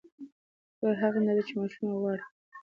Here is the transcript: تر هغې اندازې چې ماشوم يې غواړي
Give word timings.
تر 0.79 0.91
هغې 1.01 1.17
اندازې 1.21 1.43
چې 1.47 1.53
ماشوم 1.59 1.85
يې 1.89 1.95
غواړي 2.01 2.25